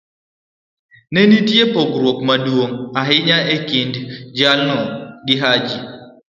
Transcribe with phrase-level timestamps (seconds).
[1.13, 3.93] ne nitie pogruok maduong' ahinya e kind
[4.37, 4.77] jalno
[5.25, 5.77] gi Haji.